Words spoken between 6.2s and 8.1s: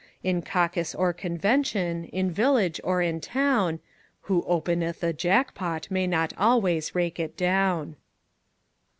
always rake it down."